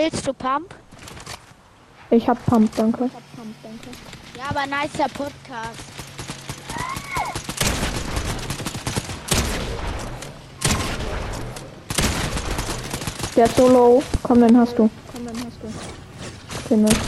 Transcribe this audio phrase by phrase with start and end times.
[0.00, 0.72] Willst du Pump?
[2.10, 3.10] Ich hab Pump, danke.
[4.36, 5.80] Ja, aber nicer Podcast.
[13.34, 14.00] Der ist so low.
[14.22, 14.88] Komm, den hast du.
[16.70, 17.00] Den ist.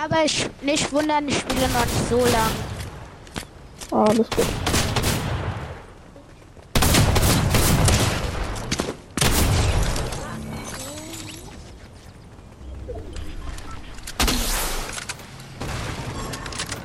[0.00, 2.52] Aber ich nicht wundern, ich spiele noch nicht so lang.
[3.90, 4.46] Ah, alles gut.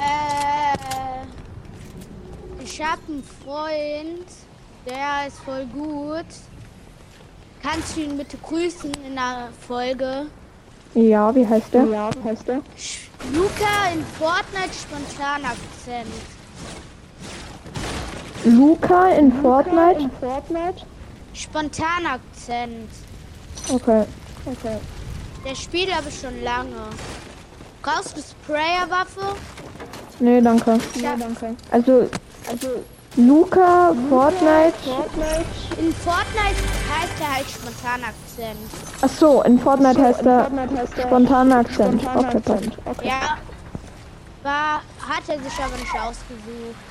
[0.02, 1.24] Äh,
[2.64, 3.24] ich habe einen
[3.56, 4.28] Freund,
[4.86, 6.26] der ist voll gut.
[7.62, 10.28] Kannst du ihn bitte grüßen in der Folge?
[10.94, 11.84] Ja, wie heißt der?
[11.84, 12.62] Ja, wie heißt der?
[12.80, 16.08] Sch- Luca in Fortnite Spontanakzent.
[18.46, 20.10] Luca in Fortnite?
[20.22, 20.86] Fortnite?
[21.34, 22.90] Spontanakzent.
[23.70, 24.06] Okay.
[24.46, 24.78] Okay.
[25.46, 26.88] Der spielt aber schon lange.
[27.82, 29.36] Brauchst du Sprayerwaffe?
[30.22, 30.80] Nee, danke.
[31.02, 31.18] Ja.
[31.18, 31.54] danke.
[31.70, 32.10] Also,
[32.50, 32.70] also
[33.18, 34.74] Luca, Fortnite.
[35.78, 38.58] In Fortnite heißt er halt Spontanakzent.
[39.02, 40.50] Ach so, in Fortnite heißt er
[40.98, 42.02] spontaner Akzent.
[42.16, 43.04] Okay, passt.
[43.04, 43.38] Ja.
[44.44, 46.91] War, hat er sich aber nicht ausgesucht.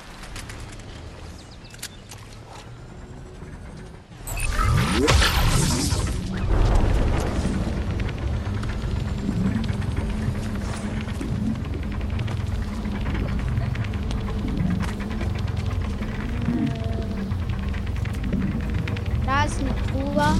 [20.00, 20.34] Truhe.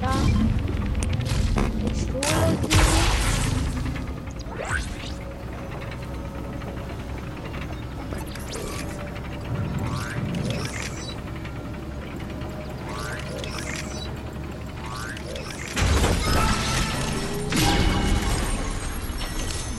[0.00, 0.12] Da.
[1.94, 2.36] Sie.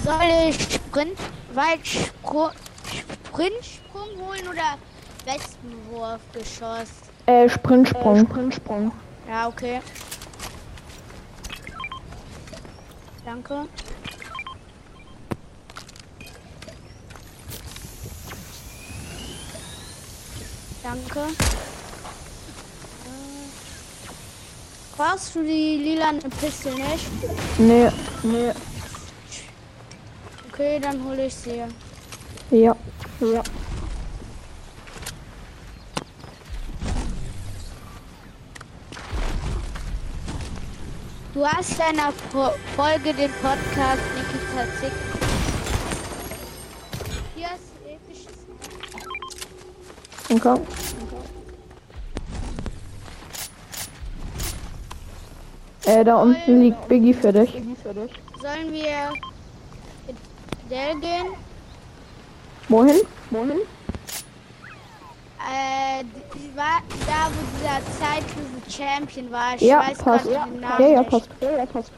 [0.03, 1.17] Soll ich Sprint,
[1.53, 2.51] Weitsprung,
[3.29, 4.77] Sprintsprung holen oder
[5.25, 7.06] Wespenwurfgeschoss?
[7.27, 8.25] Äh, Sprintsprung.
[8.25, 8.91] Sprintsprung.
[9.27, 9.81] Ja, okay.
[13.25, 13.67] Danke.
[20.81, 21.19] Danke.
[21.19, 21.23] Äh,
[24.95, 27.07] Brauchst du die lilane Pistole nicht?
[27.59, 27.89] Nee,
[28.23, 28.51] nee.
[30.49, 31.61] Okay, dann hole ich sie.
[32.51, 32.75] Ja.
[33.19, 33.43] Ja.
[41.37, 44.91] Du hast in einer Pro Folge den Podcast Nikita Zick.
[47.35, 48.47] Hier ist episches.
[50.31, 50.59] Okay.
[55.85, 57.51] Äh, da unten liegt Biggie für dich.
[57.51, 59.13] Sollen wir
[60.07, 60.17] in
[60.71, 61.27] Dell gehen?
[62.67, 63.01] Wohin?
[63.29, 63.59] Wohin?
[65.47, 66.03] Äh,
[66.35, 69.55] die war da, wo dieser zeitlose Champion war.
[69.55, 70.25] Ich Ja, weiß passt.
[70.25, 70.45] Ja,
[70.85, 71.29] ja, passt.
[71.39, 71.91] Ja, ja, passt.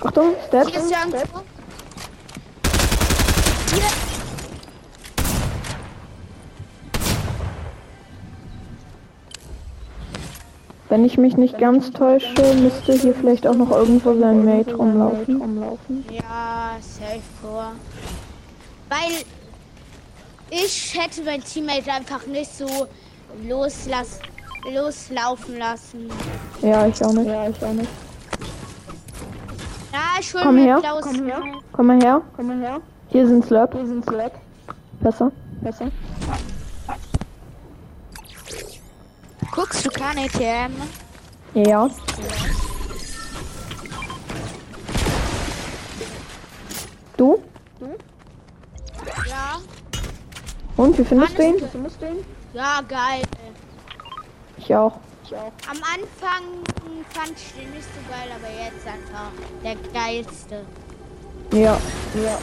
[0.00, 0.68] Achtung, Step.
[0.68, 0.88] Hier ist.
[3.74, 3.82] Hier.
[10.88, 16.06] Wenn ich mich nicht ganz täusche, müsste hier vielleicht auch noch irgendwo sein Mate rumlaufen.
[16.10, 17.72] Ja, safe vor.
[18.88, 19.24] Weil
[20.50, 22.88] ich hätte mein Teammate einfach nicht so
[23.46, 24.20] loslass
[24.72, 26.10] loslaufen lassen.
[26.62, 27.26] Ja, ich auch nicht.
[27.26, 27.88] Ja, ich auch nicht.
[29.92, 31.42] Ja, ich Komm mir her, blaues komm her.
[31.72, 32.22] Komm mal her.
[32.36, 32.80] Komm mal her.
[33.08, 33.72] Hier sind Slurp.
[33.72, 34.32] Hier sind Slurp.
[35.00, 35.32] Besser.
[35.60, 35.90] Besser.
[39.52, 40.72] Guckst du kein ATM?
[41.54, 41.88] Ja.
[47.16, 47.42] Du?
[50.78, 51.56] Und wie findest du ihn?
[52.54, 53.22] Ja, geil.
[54.56, 54.92] Ich auch.
[55.68, 56.42] Am Anfang
[57.10, 59.30] fand ich den nicht so geil, aber jetzt einfach
[59.62, 60.64] der geilste.
[61.52, 61.76] Ja.
[62.14, 62.38] Ja.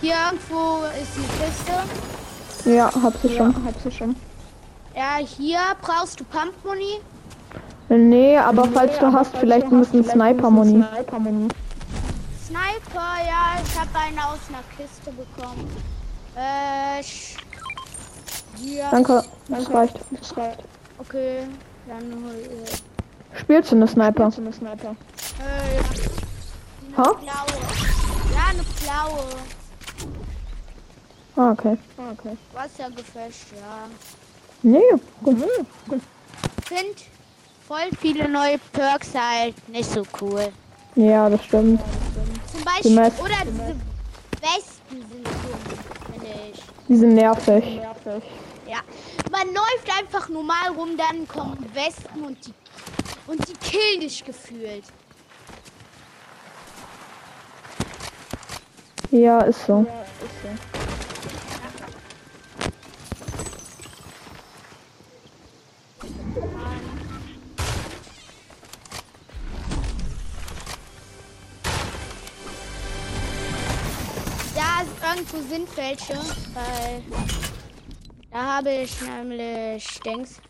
[0.00, 2.70] Hier irgendwo ist die Kiste.
[2.70, 3.54] Ja, hab sie schon.
[3.64, 4.16] Hab sie schon.
[4.94, 7.00] Ja, hier brauchst du Pumpmuni.
[7.88, 10.84] Nee, aber falls du hast, vielleicht ein bisschen Sniper-Muni.
[10.94, 11.18] Sniper,
[12.52, 15.68] ja, ich habe eine aus einer Kiste bekommen.
[16.36, 17.02] Äh,
[18.56, 18.88] hier.
[18.90, 19.24] Danke.
[19.48, 19.98] Das reicht.
[20.10, 20.60] Das reicht.
[20.98, 21.46] Okay,
[21.86, 22.82] dann hol ich.
[23.38, 24.28] Spielst du eine Sniper?
[24.28, 25.82] Äh, ja.
[26.96, 27.12] Ha?
[27.12, 27.60] Blaue.
[28.34, 29.26] Ja, eine blaue.
[31.36, 31.78] Ah, okay.
[32.52, 33.88] Wassergefecht, ja.
[34.62, 34.82] Nee,
[35.22, 35.38] gut.
[36.58, 36.94] Ich finde
[37.66, 40.48] voll viele neue Perks halt nicht so cool.
[40.96, 41.80] Ja, das stimmt.
[42.60, 43.76] Zum Beispiel, meisten- oder diese
[44.42, 45.28] Westen sind
[46.12, 46.62] finde ich.
[46.88, 47.80] Die sind nervig.
[48.68, 48.80] Ja,
[49.30, 52.54] man läuft einfach normal rum, dann kommen Westen und die
[53.26, 54.84] und die killen dich gefühlt.
[59.10, 59.84] Ja, ist so.
[59.84, 60.69] Da ist
[75.10, 76.14] irgendwo sind welche,
[76.54, 77.02] weil
[78.30, 80.40] da habe ich nämlich Dings.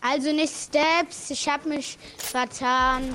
[0.00, 3.14] Also nicht Steps, ich habe mich vertan.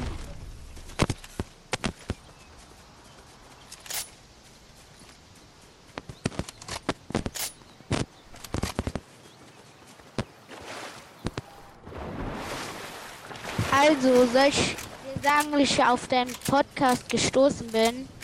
[13.71, 18.16] Also, soll ich dir sagen, wie ich auf deinen Podcast gestoßen bin?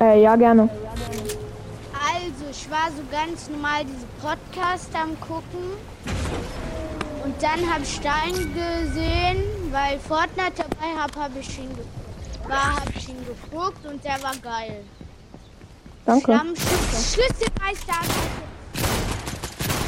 [0.00, 0.68] Äh, ja, gerne.
[1.92, 5.76] Also, ich war so ganz normal diese Podcast am gucken.
[7.24, 11.70] Und dann habe ich Stein gesehen, weil Fortnite dabei hab, habe ich ihn
[12.48, 14.84] war, habe ich ihn geguckt und der war geil.
[16.04, 16.40] Danke.
[16.92, 18.00] Schlüsselmeister.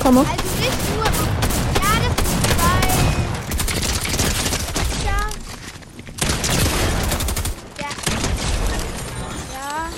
[0.01, 0.19] Komm.
[0.19, 1.05] Also nicht nur.
[1.05, 2.81] Ja, das ist bei.
[5.05, 5.19] Ja.
[7.79, 7.91] Ja.
[9.53, 9.89] Ja.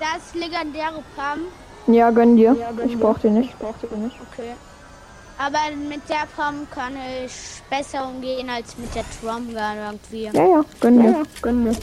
[0.00, 1.40] Das ist legendäre Pam.
[1.86, 2.56] Ja, gönn dir.
[2.86, 3.54] Ich brauch die nicht.
[3.60, 4.54] Okay.
[5.38, 5.58] Aber
[5.88, 6.92] mit der Pam kann
[7.24, 7.32] ich
[7.70, 10.24] besser umgehen als mit der Trumgun irgendwie.
[10.24, 11.22] Ja, ja, gönn dir.
[11.40, 11.76] Gönn dir.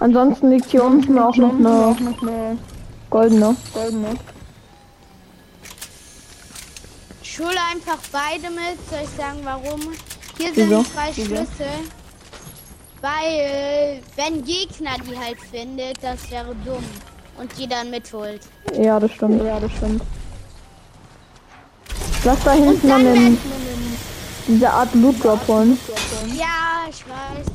[0.00, 2.58] Ansonsten liegt hier unten auch noch eine
[3.10, 3.56] goldene.
[7.22, 8.78] Ich hole einfach beide mit.
[8.90, 9.80] Soll ich sagen, warum?
[10.38, 10.82] Hier Wieso?
[10.82, 11.74] sind zwei Schlüssel.
[13.02, 16.84] Weil, wenn Gegner die halt findet, das wäre dumm.
[17.38, 18.40] Und die dann mitholt.
[18.78, 19.42] Ja, das stimmt.
[19.44, 20.02] Ja, das stimmt.
[22.24, 23.38] Lass da hinten an den,
[24.48, 25.78] diese Art Loot Drop holen.
[26.34, 27.46] Ja, ich weiß.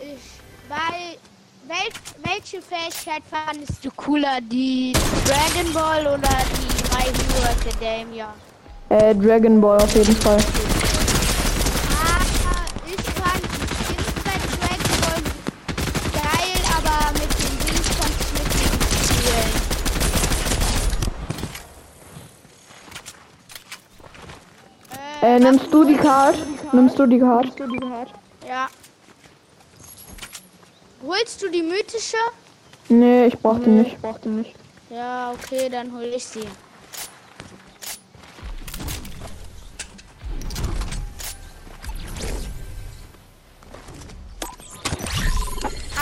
[0.00, 1.16] Ich, weil,
[1.66, 1.88] wel,
[2.24, 4.40] welche Fähigkeit fandest du cooler?
[4.42, 4.92] Die
[5.24, 8.34] Dragon Ball oder die My Hero Academia?
[8.90, 10.38] Äh, Dragon Ball auf jeden Fall.
[11.90, 12.20] Ah,
[12.86, 15.22] ich fand die Skins bei Dragon Ball
[16.12, 18.72] geil, aber mit dem Ding konnte ich mit dem
[19.04, 19.52] spielen.
[25.20, 26.36] Äh, nimmst du die Card?
[26.72, 27.52] Nimmst du die Card?
[28.46, 28.68] Ja.
[31.06, 32.16] Holst du die mythische?
[32.88, 33.96] Nee, ich brauch die nicht.
[34.90, 36.44] Ja, okay, dann hol ich sie.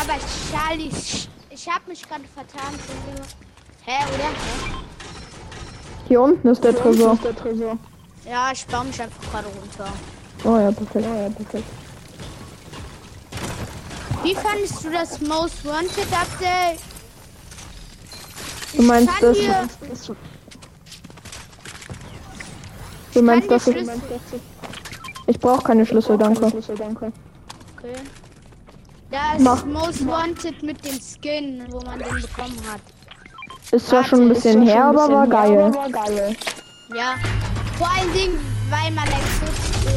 [0.01, 0.19] Aber
[0.51, 2.75] Charlie, ich, ich habe mich gerade vertan.
[3.85, 4.25] Hä, oder?
[4.25, 4.77] Hä?
[6.09, 7.19] Hier unten ist der Tresor.
[8.29, 9.93] Ja, ich baue mich einfach gerade runter.
[10.45, 11.07] Oh ja, perfekt.
[11.09, 11.65] Oh, ja, perfekt.
[14.23, 16.81] Wie fandest du das Most Wanted Update?
[18.75, 19.37] Du meinst das?
[19.37, 19.69] dir-
[23.15, 23.67] Du meinst das?
[23.67, 24.41] Ich, Schlüssel-
[25.29, 26.47] ich brauche keine Schlüssel, danke.
[26.47, 27.13] Okay.
[29.11, 29.59] Da Mach.
[29.59, 32.81] ist Most Wanted mit dem Skin, wo man den bekommen hat.
[33.71, 35.73] Ist zwar schon ein bisschen her, aber war geil.
[36.95, 37.15] Ja.
[37.79, 38.39] Vor allen Dingen,
[38.71, 39.97] weil man exotische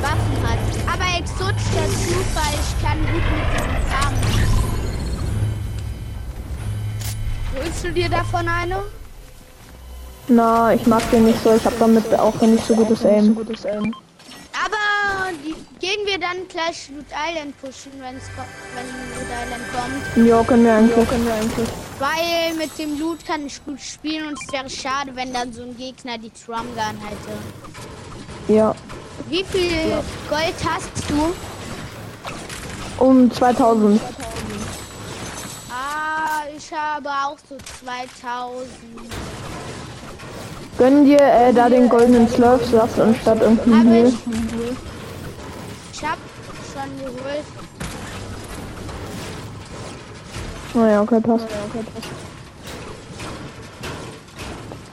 [0.00, 0.58] Waffen hat.
[0.92, 4.14] Aber exotisch dazu, weil ich kann gut mit diesem Arm.
[7.56, 8.82] Holst du dir davon eine?
[10.28, 11.54] Na, ich mag den nicht so.
[11.54, 13.36] Ich habe damit auch nicht so gutes Aim.
[15.44, 18.24] Die, gehen wir dann gleich Loot Island pushen, wenn's
[18.74, 20.26] wenn Loot Island kommt.
[20.26, 21.68] Ja, können wir eigentlich.
[21.98, 25.62] Weil mit dem Loot kann ich gut spielen und es wäre schade, wenn dann so
[25.62, 28.52] ein Gegner die Trumgun hätte.
[28.52, 28.74] Ja.
[29.28, 29.70] Wie viel
[30.28, 31.32] Gold hast du?
[33.04, 34.00] Um 2000.
[35.70, 38.68] Ah, ich habe auch so 2000.
[40.78, 44.16] Gönn dir äh, da den goldenen Slurf-Saft anstatt irgendeinen Habe
[46.98, 47.44] geholt.
[50.74, 51.46] Naja, okay, passt.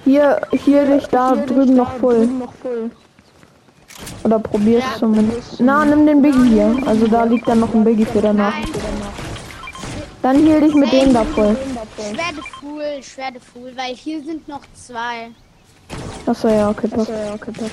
[0.05, 2.29] Hier, hier dich da drüben noch voll.
[4.23, 4.99] Oder probier's Ja.
[4.99, 5.59] zumindest.
[5.59, 6.75] Na, nimm den Biggie hier.
[6.85, 8.53] Also da liegt dann noch ein Biggie für danach.
[8.53, 8.65] Nein,
[10.21, 11.55] Dann heal dich mit dem da voll.
[11.97, 15.29] ich werde full, ich werde full, weil hier sind noch zwei.
[16.25, 17.09] Achso, ja, okay, passt.
[17.35, 17.71] okay, passt.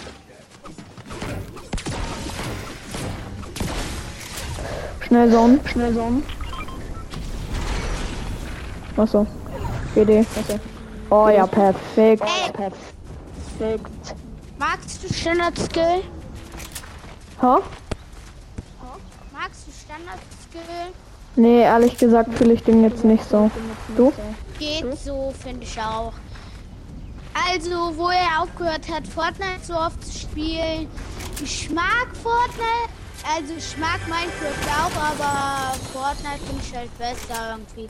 [5.14, 5.61] Schnell Zone.
[5.64, 6.23] Schnell Zone.
[8.97, 9.25] Achso.
[9.94, 10.26] GD.
[11.09, 12.25] Oh ja, perfekt.
[12.25, 12.50] Ey.
[12.50, 14.16] Perfekt.
[14.59, 16.02] Magst du Standard Skill?
[17.40, 17.61] Ha?
[19.33, 20.18] Magst du Standard
[20.49, 20.92] Skill?
[21.37, 23.49] Nee, ehrlich gesagt fühle ich den jetzt nicht so.
[23.97, 24.12] Du?
[24.59, 26.12] Geht so, finde ich auch.
[27.52, 30.88] Also, wo er aufgehört hat, Fortnite so oft zu spielen.
[31.40, 33.03] Ich mag Fortnite.
[33.26, 37.88] Also, ich mag Minecraft auch, aber Fortnite finde ich halt besser irgendwie.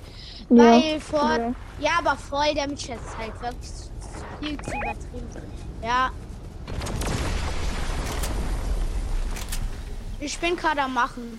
[0.49, 0.65] Ja.
[0.65, 1.41] Weil Fort
[1.81, 1.91] ja.
[1.99, 3.73] aber voll, der mich jetzt halt wirklich
[4.41, 5.29] viel zu übertrieben.
[5.83, 6.11] Ja.
[10.21, 11.39] Ich bin gerade am Machen.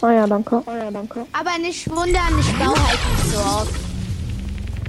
[0.00, 0.62] Ah ja, danke.
[0.64, 1.26] Ah ja, danke.
[1.32, 3.68] Aber nicht wundern, ich baue halt nicht so auf.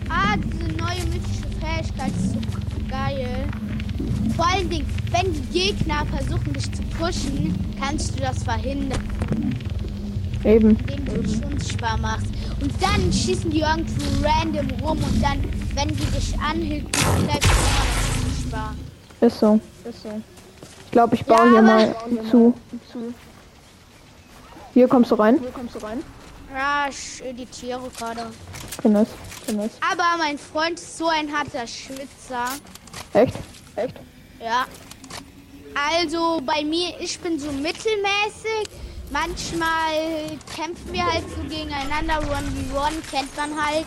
[0.07, 2.39] Ah, diese neue mythische Fähigkeit ist so
[2.89, 3.49] geil.
[4.35, 9.03] Vor allen Dingen, wenn die Gegner versuchen, dich zu pushen, kannst du das verhindern,
[10.43, 10.71] Eben.
[10.71, 12.27] indem du dich unsichtbar machst.
[12.61, 15.43] Und dann schießen die irgendwo random rum und dann,
[15.75, 18.75] wenn die dich anhilfen, bleibst du unsichtbar.
[19.21, 19.59] Ist so.
[19.85, 20.21] Ist so.
[20.85, 21.95] Ich glaube, ich baue Ja, hier mal
[22.29, 22.53] zu.
[24.73, 25.39] Hier kommst du rein.
[25.39, 25.99] Hier kommst du rein.
[26.53, 28.27] Ja, ich editiere gerade.
[28.81, 29.07] Genuss.
[29.45, 29.71] Genuss.
[29.91, 32.45] Aber mein Freund ist so ein harter Schwitzer.
[33.13, 33.35] Echt?
[33.75, 33.95] Echt?
[34.39, 34.65] Ja.
[35.73, 38.69] Also bei mir, ich bin so mittelmäßig.
[39.11, 42.19] Manchmal kämpfen wir halt so gegeneinander.
[42.19, 43.85] One kennt man halt.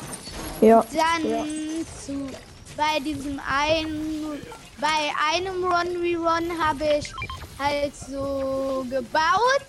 [0.61, 0.85] Ja.
[0.93, 2.29] Dann zu
[2.77, 4.41] bei diesem einen,
[4.81, 7.13] bei einem One habe ich
[7.59, 9.67] halt so gebaut.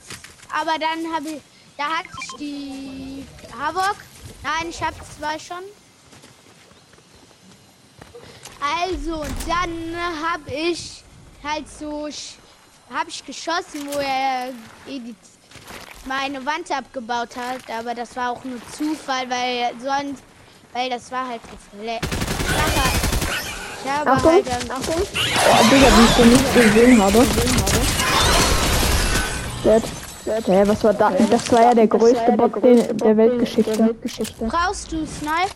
[0.50, 1.42] Aber dann habe ich,
[1.78, 3.26] da hatte ich die
[3.60, 3.96] Havok.
[4.44, 5.64] Nein, ich habe zwei schon.
[8.62, 11.03] Also, dann habe ich
[11.44, 12.08] halt so,
[12.94, 14.50] habe ich geschossen, wo er
[14.88, 15.16] eh die,
[16.06, 20.24] meine Wand abgebaut hat, aber das war auch nur Zufall, weil sonst,
[20.74, 22.00] weil das war halt gefle-
[22.46, 22.90] flacher.
[23.84, 25.02] Ich habe Achtung, halt dann, Achtung.
[25.02, 27.26] Oh, Digga, wie ich den nicht gesehen habe.
[29.64, 29.84] Dead.
[30.48, 31.10] Hä, was war da?
[31.30, 33.94] Das war ja der größte den- der Weltgeschichte.
[34.48, 35.52] brauchst du Snipe?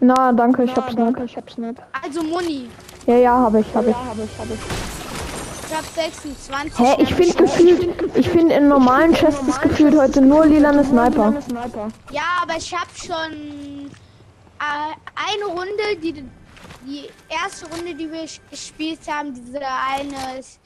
[0.00, 1.24] Na, danke, ich hab Snipe.
[1.24, 1.82] Ich hab Snipe.
[2.02, 2.70] Also Muni.
[3.08, 3.96] Ja, ja, habe ich, habe ich.
[5.66, 6.78] Ich habe 26.
[6.78, 11.32] Hä, ich finde gefühlt, ich finde in normalen Chests ist gefühlt heute nur lilane Sniper.
[12.10, 13.90] Ja, aber ich habe schon
[14.60, 16.22] äh, eine Runde, die
[16.86, 20.60] die erste Runde, die wir gespielt haben, diese eine ist,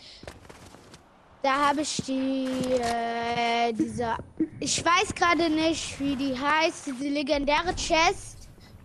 [1.45, 4.17] da habe ich die äh, diese
[4.59, 8.32] ich weiß gerade nicht, wie die heißt, diese legendäre Chest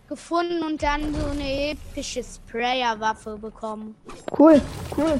[0.07, 3.95] gefunden und dann so eine epische Sprayer-Waffe bekommen.
[4.37, 4.61] Cool,
[4.97, 5.19] cool.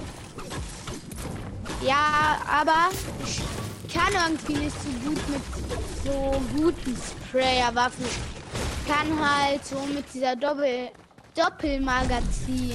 [1.86, 2.90] Ja, aber
[3.24, 3.42] ich
[3.94, 5.42] kann irgendwie nicht so gut mit
[6.04, 8.06] so guten Sprayer-Waffen.
[8.06, 10.90] Ich kann halt so mit dieser Doppel
[11.36, 12.74] Doppelmagazin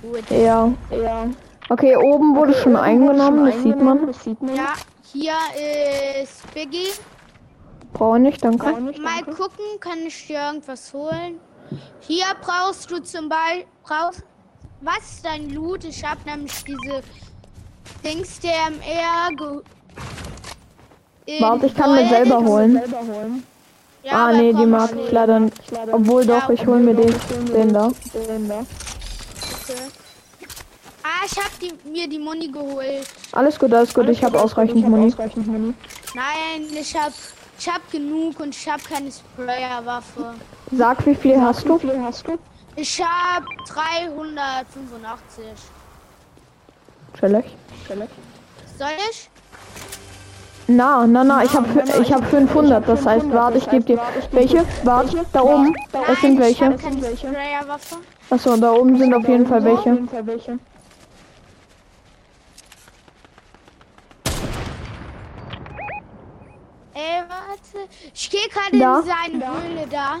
[0.00, 0.30] gut.
[0.30, 1.26] Ja, ja.
[1.68, 4.54] Okay, oben wurde schon eingenommen, das sieht man.
[4.54, 4.74] Ja,
[5.12, 5.34] hier
[6.22, 6.88] ist Biggie.
[7.92, 8.64] Brauche ich nicht, danke.
[8.64, 11.40] Mal gucken, kann ich dir irgendwas holen?
[12.00, 14.22] Hier brauchst du zum Beispiel brauchst
[14.80, 15.84] was ist dein Loot?
[15.84, 17.02] Ich hab nämlich diese
[18.04, 18.50] Dings ge-
[21.26, 22.80] in Warte, ich kann mir selber holen.
[24.04, 25.56] Ja, Ah, nee, die mag ich leider nicht.
[25.92, 27.14] Obwohl doch, ich hol mir den,
[27.52, 27.86] den da.
[27.88, 27.94] Okay.
[31.02, 33.06] Ah, ich hab die, mir die Muni geholt.
[33.32, 35.12] Alles gut, alles gut, ich habe ausreichend Muni.
[36.14, 37.12] Nein, ich hab,
[37.58, 40.34] ich hab genug und ich hab keine Sprayer-Waffe.
[40.72, 41.80] Sag, wie viel hast du?
[42.76, 45.44] Ich hab 385.
[47.18, 47.44] Chillig.
[48.78, 49.30] Soll ich?
[50.70, 51.66] Na, na, na, ich habe
[52.00, 53.98] ich hab 500, das heißt, warte, ich gebe dir.
[54.32, 54.64] Welche?
[54.84, 55.74] Warte, da oben.
[56.12, 56.76] Es sind Nein, welche.
[58.28, 59.90] Achso, da oben sind auf jeden Fall welche.
[66.92, 67.88] Ey, warte.
[68.12, 70.16] Ich gehe gerade in seine Höhle da.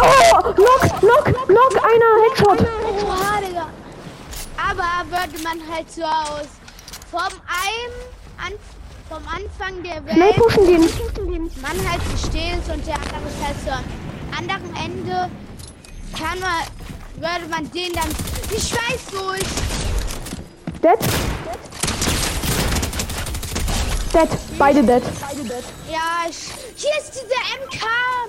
[0.00, 2.60] Oh, knock, knock, knock, einer, Headshot.
[3.04, 3.66] Oha, Digga.
[4.56, 6.48] Aber würde man halt so aus.
[7.10, 7.94] Vom einem
[8.38, 8.52] an,
[9.08, 10.36] vom Anfang der Schnell Welt.
[10.36, 11.50] pushen den.
[11.62, 13.84] Man halt so stehen und der andere ist halt so am
[14.38, 15.30] anderen Ende.
[16.16, 16.62] Kann man,
[17.16, 18.10] würde man den dann.
[18.50, 19.48] Ich weiß wo ich.
[20.80, 20.98] Dead.
[24.12, 24.28] Dead.
[24.58, 25.02] Beide dead.
[25.90, 27.84] Ja, ich, hier ist dieser MK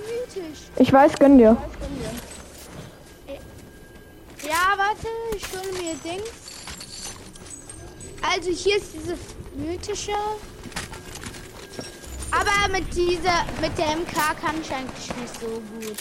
[0.07, 0.59] mythisch.
[0.77, 1.55] Ich weiß, gönn dir.
[4.41, 6.29] Ja, warte, ich hole mir Dings.
[8.21, 9.15] Also hier ist diese
[9.55, 10.13] mythische.
[12.31, 15.97] Aber mit dieser, mit der MK kann ich eigentlich nicht so gut.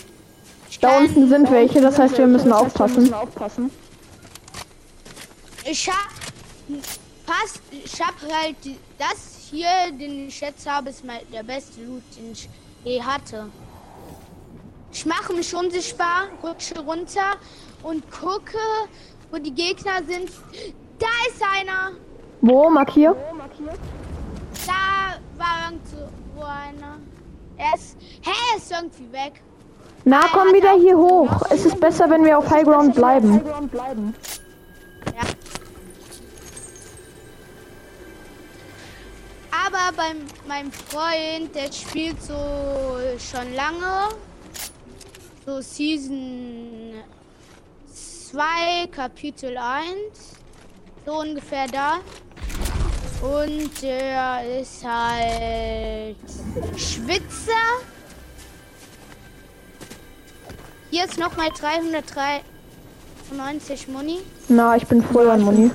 [0.70, 3.12] Ich Da unten sind welche, das heißt, wir müssen aufpassen.
[5.64, 6.08] Ich hab
[7.26, 11.82] fast, ich hab halt die, das hier, den ich jetzt habe, ist mein, der beste
[11.82, 12.48] Loot, den ich
[12.84, 13.48] je hatte.
[14.92, 17.36] Ich mache mich unsichtbar, rutsche runter
[17.82, 18.58] und gucke,
[19.30, 20.30] wo die Gegner sind.
[20.98, 21.92] Da ist einer.
[22.40, 22.70] Wo?
[22.70, 23.14] Markier?
[24.66, 26.98] Da war irgendwo einer.
[27.56, 29.42] Er ist, hä, er ist irgendwie weg.
[30.04, 31.42] Na, komm wieder hier hoch.
[31.50, 33.42] Es ist besser, wenn wir auf High Ground bleiben.
[39.96, 40.14] Bei
[40.46, 42.34] meinem Freund, der spielt so
[43.18, 44.10] schon lange.
[45.44, 46.92] So Season
[48.30, 49.88] 2, Kapitel 1.
[51.04, 51.98] So ungefähr da.
[53.22, 56.16] Und der ist halt
[56.76, 57.80] Schwitzer.
[60.90, 64.18] Hier ist nochmal 393 Muni.
[64.48, 65.70] Na, ich bin voll an Moni.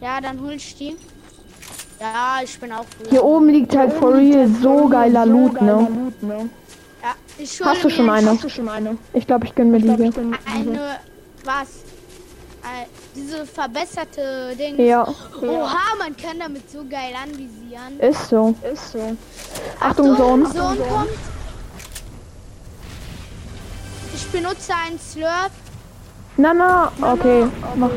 [0.00, 0.96] Ja, dann hol ich die.
[2.04, 3.08] Ja, ich bin auch gut.
[3.08, 5.88] Hier oben liegt halt for real so geiler Loot, ne?
[7.02, 8.12] Ja, ich Hast du schon mir
[8.72, 8.98] eine?
[9.14, 10.12] Ich glaube, ich gönn mir die hier.
[10.44, 10.98] Eine,
[11.44, 11.68] was?
[12.62, 14.78] Äh, diese verbesserte Ding.
[14.78, 17.98] Ja, Oha, man kann damit so geil anvisieren.
[18.00, 18.54] ist so.
[19.80, 20.46] Achtung, Zone.
[20.46, 21.08] Sohn kommt.
[24.14, 25.52] Ich benutze einen Slurp.
[26.36, 27.46] Na, na, okay.
[27.76, 27.90] Mach.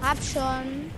[0.00, 0.90] Hab schon.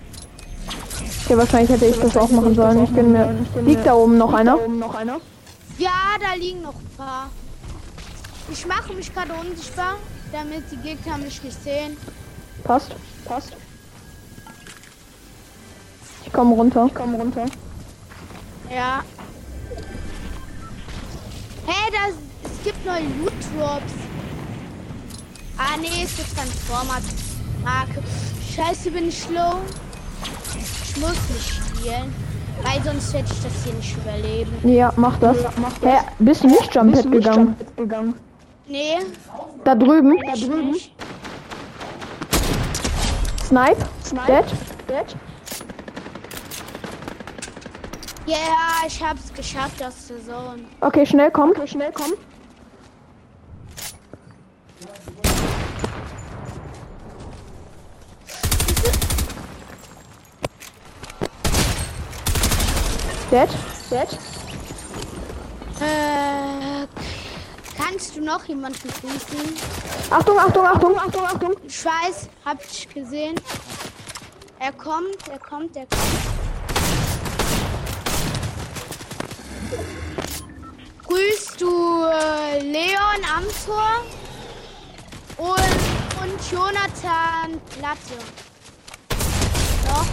[1.25, 2.83] Okay, wahrscheinlich hätte ich das auch machen sollen.
[2.83, 3.33] Ich gönn mir.
[3.61, 4.57] Liegt da oben noch einer?
[5.77, 7.29] Ja, da liegen noch ein paar.
[8.51, 9.95] Ich mache mich gerade unsichtbar,
[10.33, 11.95] damit die Gegner mich nicht sehen.
[12.63, 12.93] Passt.
[13.23, 13.53] Passt.
[16.25, 16.85] Ich komme runter.
[16.87, 17.45] Ich komme runter.
[18.69, 19.01] Ja.
[21.65, 23.93] Hey, das, es gibt neue Loot Drops.
[25.57, 26.99] Ah, nee, es ist Transformer
[27.63, 28.03] Marke.
[28.53, 29.61] Scheiße, bin ich slow.
[30.25, 32.13] Ich muss nicht spielen,
[32.63, 34.69] weil sonst hätte ich das hier nicht überleben.
[34.73, 35.37] Ja, mach das.
[35.81, 38.13] Hä, bist du nicht Jump Pad gegangen?
[38.67, 38.97] Nee,
[39.63, 40.15] Da drüben.
[40.25, 40.75] da drüben.
[43.43, 43.77] Snipe.
[44.87, 45.15] Dead.
[48.25, 48.37] Ja,
[48.87, 50.63] ich hab's geschafft aus der Zone.
[50.81, 51.53] Okay, schnell komm.
[51.65, 52.13] Schnell komm.
[63.33, 63.49] Dead.
[63.89, 64.07] Dead.
[65.81, 66.85] Äh,
[67.75, 69.57] kannst du noch jemanden grüßen?
[70.11, 71.55] Achtung, Achtung, Achtung, Achtung, Achtung.
[71.67, 73.33] Ich weiß, hab ich gesehen.
[74.59, 76.03] Er kommt, er kommt, er kommt.
[81.07, 84.03] Grüßt du äh, Leon am Tor
[85.39, 88.19] und, und Jonathan Platte.
[89.87, 90.05] Doch,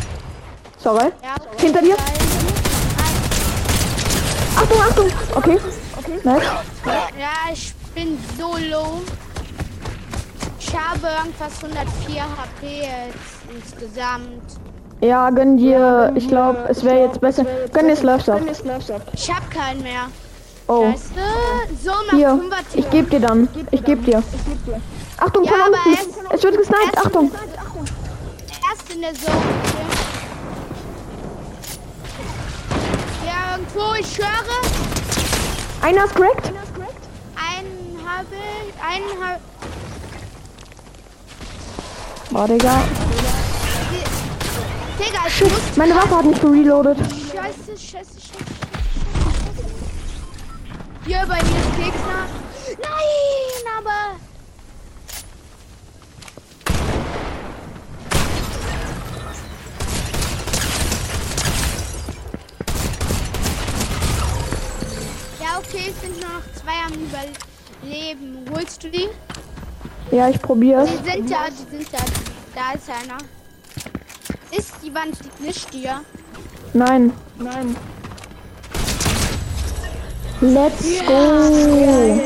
[0.78, 1.12] Sorry.
[1.22, 1.35] ja.
[1.59, 1.96] Hinter dir?
[1.98, 2.60] Nein,
[4.61, 5.07] Achtung, Achtung.
[5.37, 5.59] Okay.
[5.99, 6.20] Okay.
[6.25, 6.42] Nice.
[7.18, 9.01] Ja, ich bin so low.
[10.59, 14.42] Ich habe irgendwas 104 HP jetzt insgesamt.
[15.01, 16.12] Ja, gönn dir.
[16.14, 17.44] Ich glaube, es wäre jetzt besser.
[17.73, 18.40] Gönn dir Slurfs ab.
[19.12, 20.09] Ich habe keinen mehr.
[20.68, 20.92] Oh.
[20.92, 21.77] Weißt du?
[21.83, 22.29] So nach Hier.
[22.29, 23.49] 5er Ich geb dir dann.
[23.70, 24.23] Ich geb dir.
[25.16, 25.90] Achtung, Ja, von unten.
[25.90, 26.96] erst- Es wird gesniped.
[26.99, 27.33] Achtung.
[28.70, 29.37] Erst in der Zone.
[33.50, 34.60] Irgendwo, ich höre.
[35.82, 36.46] Einer ist cracked.
[36.46, 38.74] Einen habe ich.
[38.82, 39.40] Einen habe
[42.32, 42.82] Oh, Digga.
[44.98, 45.76] Digga, ich muss.
[45.76, 46.96] Meine Waffe hat nicht gereloadet.
[46.98, 48.44] Scheiße, scheiße, scheiße, scheiße.
[51.06, 52.28] Hier bei mir ist Gegner.
[52.80, 54.16] Nein, aber.
[65.42, 66.92] Ja, okay, es sind nur noch zwei am
[67.83, 68.44] Überleben.
[68.54, 69.09] Holst du die?
[70.11, 70.88] Ja, ich probier's.
[70.90, 71.98] Die sind da, die sind da.
[72.54, 73.18] Da ist einer.
[74.56, 76.00] Ist die Wand nicht dir?
[76.72, 77.12] Nein.
[77.38, 77.76] Nein.
[80.40, 82.20] Let's go.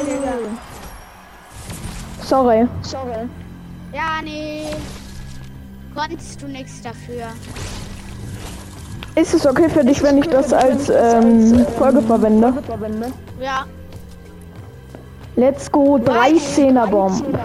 [2.23, 2.67] Sorry.
[3.93, 4.67] Ja, nee.
[5.95, 7.27] konntest du nichts dafür.
[9.15, 12.53] Ist es okay für dich, wenn ich das als ähm, Folge verwende?
[13.41, 13.67] Ja.
[15.37, 17.25] Let's go, 13er Bomben.